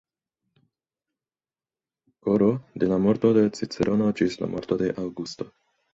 Kr., 2.27 2.49
de 2.85 2.89
la 2.93 2.99
morto 3.03 3.31
de 3.39 3.47
Cicerono 3.59 4.09
ĝis 4.21 4.39
la 4.45 4.51
morto 4.55 4.79
de 4.85 4.93
Aŭgusto. 5.07 5.53